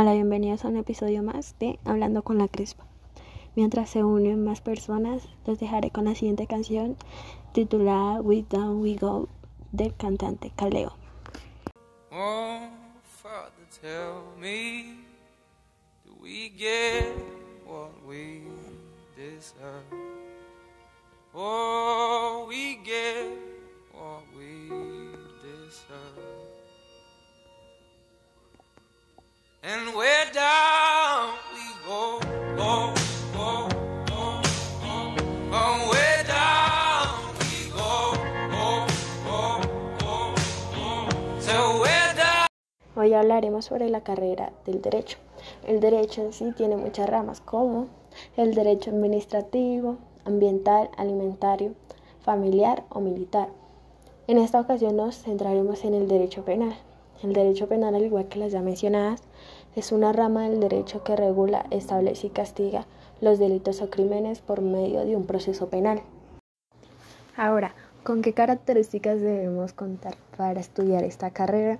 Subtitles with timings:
[0.00, 2.86] Hola, bienvenidos a un episodio más de Hablando con la Crespa.
[3.56, 6.96] Mientras se unen más personas, los dejaré con la siguiente canción
[7.52, 9.26] titulada We Down We Go
[9.72, 10.92] del cantante Caleo.
[12.12, 12.60] Oh,
[13.02, 15.04] Father, tell me,
[16.04, 17.16] do we get
[17.66, 18.42] what we
[19.16, 19.82] deserve?
[21.34, 22.07] Oh,
[42.96, 45.18] Hoy hablaremos sobre la carrera del derecho.
[45.66, 47.88] El derecho en sí tiene muchas ramas como
[48.38, 51.74] el derecho administrativo, ambiental, alimentario,
[52.22, 53.50] familiar o militar.
[54.28, 56.74] En esta ocasión nos centraremos en el derecho penal.
[57.22, 59.22] El derecho penal, al igual que las ya mencionadas,
[59.74, 62.86] es una rama del derecho que regula, establece y castiga
[63.20, 66.00] los delitos o crímenes por medio de un proceso penal.
[67.36, 71.78] Ahora, ¿con qué características debemos contar para estudiar esta carrera?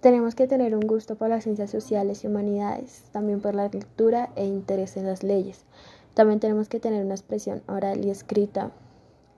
[0.00, 4.30] Tenemos que tener un gusto por las ciencias sociales y humanidades, también por la lectura
[4.36, 5.66] e interés en las leyes.
[6.14, 8.70] También tenemos que tener una expresión oral y escrita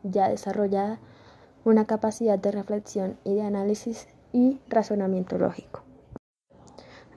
[0.05, 1.01] ya desarrollada,
[1.65, 5.83] una capacidad de reflexión y de análisis y razonamiento lógico.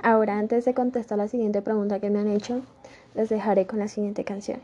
[0.02, 2.62] Ahora, antes de contestar la siguiente pregunta que me han hecho,
[3.16, 4.62] les dejaré con la siguiente canción,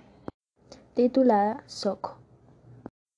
[0.93, 2.17] titulada Soco.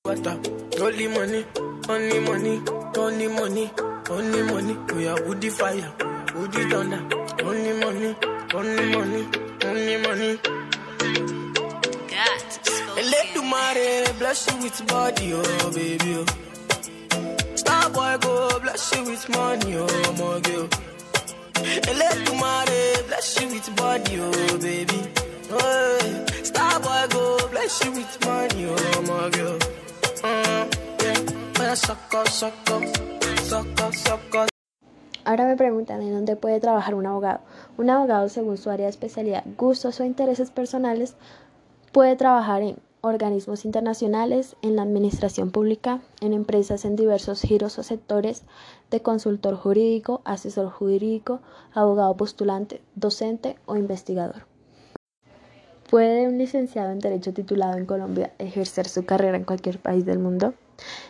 [0.05, 0.37] Water,
[0.81, 1.45] only money,
[1.89, 2.61] only money,
[2.97, 3.71] only money,
[4.09, 4.77] only money.
[4.95, 5.91] We are woody fire,
[6.35, 7.01] woody thunder.
[7.43, 8.15] Only money,
[8.53, 9.27] only money,
[9.65, 10.39] only money.
[12.95, 16.52] Eledumare bless you with body, oh baby, oh.
[18.21, 19.87] Go bless you with money, oh
[20.21, 20.67] my girl.
[21.89, 25.01] Eledumare bless you with body, oh baby.
[25.51, 29.57] Oh, Star boy go bless you with money, oh my girl.
[30.21, 30.65] Mm,
[31.01, 31.59] yeah.
[31.59, 32.83] When I suck up, suck up,
[33.39, 34.49] suck up, suck up.
[35.25, 37.39] Ahora me preguntan en dónde puede trabajar un abogado.
[37.77, 41.15] Un abogado, según su área de especialidad, gustos o intereses personales,
[41.91, 47.83] puede trabajar en organismos internacionales, en la administración pública, en empresas en diversos giros o
[47.83, 48.43] sectores,
[48.91, 51.41] de consultor jurídico, asesor jurídico,
[51.73, 54.45] abogado postulante, docente o investigador.
[55.89, 60.19] ¿Puede un licenciado en Derecho titulado en Colombia ejercer su carrera en cualquier país del
[60.19, 60.53] mundo?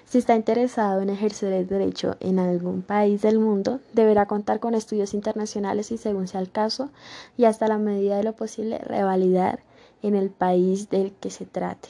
[0.05, 4.73] Si está interesado en ejercer el derecho en algún país del mundo, deberá contar con
[4.73, 6.89] estudios internacionales y, según sea el caso,
[7.37, 9.59] y hasta la medida de lo posible, revalidar
[10.03, 11.89] en el país del que se trate.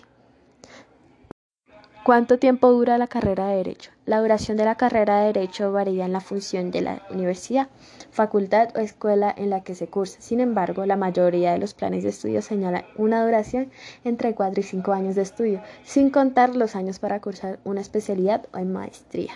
[2.06, 3.92] ¿Cuánto tiempo dura la carrera de Derecho?
[4.06, 7.70] La duración de la carrera de Derecho varía en la función de la universidad,
[8.12, 10.20] facultad o escuela en la que se cursa.
[10.20, 13.72] Sin embargo, la mayoría de los planes de estudio señalan una duración
[14.04, 18.48] entre 4 y 5 años de estudio, sin contar los años para cursar una especialidad
[18.54, 19.32] o en maestría.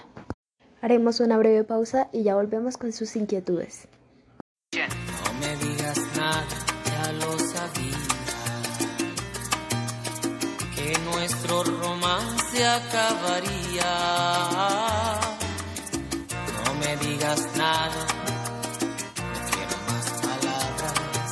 [0.82, 3.88] Haremos una breve pausa y ya volvemos con sus inquietudes.
[11.28, 13.92] Nuestro romance acabaría.
[16.64, 18.02] No me digas nada,
[19.32, 21.32] no quiero más palabras.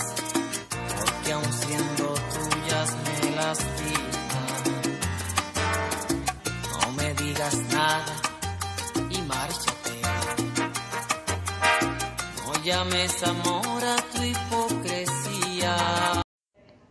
[0.99, 4.53] Porque aun siendo tuyas me lastiman.
[6.71, 8.15] No me digas nada
[9.09, 10.01] y márchate.
[12.45, 14.54] No llames amor a tu hipocresía.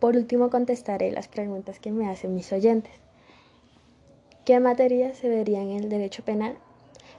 [0.05, 2.93] Por último, contestaré las preguntas que me hacen mis oyentes.
[4.45, 6.59] ¿Qué materias se verían en el derecho penal?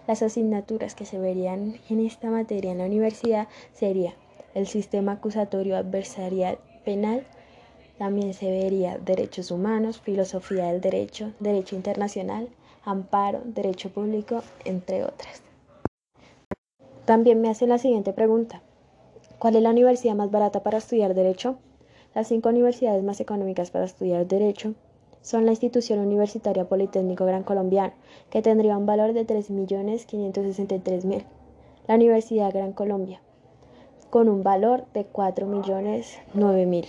[0.07, 4.15] Las asignaturas que se verían en esta materia en la universidad sería
[4.55, 7.27] el sistema acusatorio adversarial penal,
[7.99, 12.51] también se vería derechos humanos, filosofía del derecho, derecho internacional,
[12.85, 15.43] amparo, derecho público, entre otras.
[17.05, 18.63] También me hacen la siguiente pregunta.
[19.41, 21.59] ¿Cuál es la universidad más barata para estudiar derecho?
[22.17, 24.75] Las cinco universidades más económicas para estudiar derecho
[25.21, 27.93] son la Institución Universitaria Politécnico Gran Colombiano,
[28.31, 31.25] que tendría un valor de 3.563.000.
[31.87, 33.21] La Universidad Gran Colombia,
[34.09, 36.87] con un valor de 4.009.000.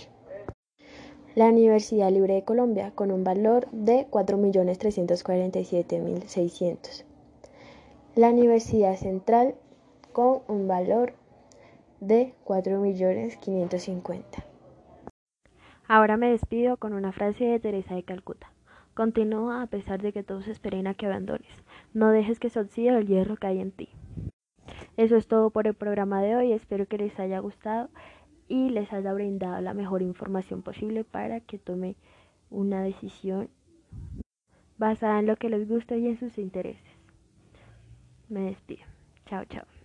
[1.34, 7.04] La Universidad Libre de Colombia, con un valor de 4.347.600.
[8.14, 9.56] La Universidad Central,
[10.14, 11.12] con un valor
[12.00, 14.22] de 4.550.000.
[15.90, 18.52] Ahora me despido con una frase de Teresa de Calcuta.
[18.92, 21.64] Continúa a pesar de que todos esperen a que abandones.
[21.94, 23.88] No dejes que se oxide el hierro que hay en ti.
[24.98, 26.52] Eso es todo por el programa de hoy.
[26.52, 27.88] Espero que les haya gustado
[28.48, 31.96] y les haya brindado la mejor información posible para que tome
[32.50, 33.48] una decisión
[34.76, 36.84] basada en lo que les gusta y en sus intereses.
[38.28, 38.84] Me despido.
[39.24, 39.77] Chao, chao.